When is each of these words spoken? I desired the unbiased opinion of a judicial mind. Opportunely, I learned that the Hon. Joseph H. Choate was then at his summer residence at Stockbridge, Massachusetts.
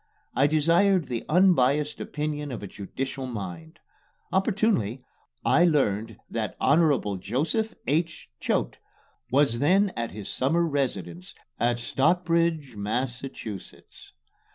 I 0.35 0.47
desired 0.47 1.07
the 1.09 1.25
unbiased 1.29 1.99
opinion 1.99 2.51
of 2.51 2.63
a 2.63 2.67
judicial 2.67 3.27
mind. 3.27 3.77
Opportunely, 4.33 5.05
I 5.45 5.63
learned 5.63 6.17
that 6.27 6.57
the 6.57 6.63
Hon. 6.65 7.19
Joseph 7.21 7.75
H. 7.85 8.31
Choate 8.39 8.79
was 9.31 9.59
then 9.59 9.91
at 9.95 10.09
his 10.09 10.27
summer 10.27 10.65
residence 10.65 11.35
at 11.59 11.77
Stockbridge, 11.79 12.75
Massachusetts. 12.75 14.13